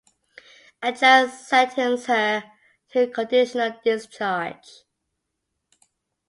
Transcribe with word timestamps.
A 0.81 0.91
judge 0.93 1.29
sentenced 1.29 2.07
her 2.07 2.43
to 2.89 3.05
conditional 3.05 3.79
discharge. 3.83 4.81